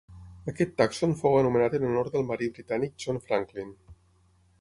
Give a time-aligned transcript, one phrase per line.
[0.51, 3.71] Aquest tàxon fou anomenat en honor del marí britànic John Franklin.